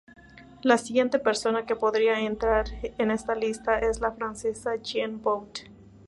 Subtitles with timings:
[0.63, 5.65] La siguiente persona que podría entrar en esta lista es la francesa Jeanne Bot.